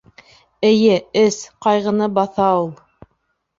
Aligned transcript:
Эйе, 0.69 0.95
эс, 1.25 1.37
ҡайғыны 1.67 2.11
баҫа 2.19 2.51
ул. 2.65 2.69